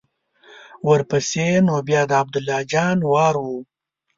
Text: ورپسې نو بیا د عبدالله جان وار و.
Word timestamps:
ورپسې 0.89 1.47
نو 1.67 1.75
بیا 1.87 2.01
د 2.07 2.11
عبدالله 2.21 2.59
جان 2.71 2.97
وار 3.11 3.35
و. 3.45 3.47